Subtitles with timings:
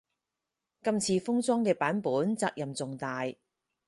[0.81, 3.21] 今次封裝嘅版本責任重大